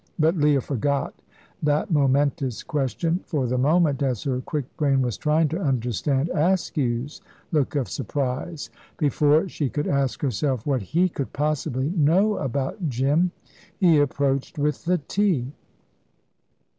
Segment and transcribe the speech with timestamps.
[0.17, 1.13] But Leah forgot
[1.61, 7.21] that momentous question for the moment, as her quick brain was trying to understand Askew's
[7.51, 8.71] look of surprise.
[8.97, 13.29] Before she could ask herself what he could possibly know about Jim,
[13.77, 15.51] he approached with the tea.